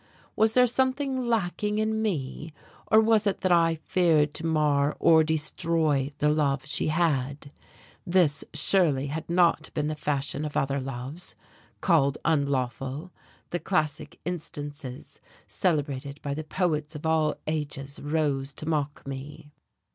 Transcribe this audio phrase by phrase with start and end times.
[0.35, 2.53] Was there something lacking in me?
[2.87, 7.53] or was it that I feared to mar or destroy the love she had.
[8.03, 11.35] This, surely, had not been the fashion of other loves,
[11.81, 13.11] called unlawful,
[13.51, 19.51] the classic instances celebrated by the poets of all ages rose to mock me.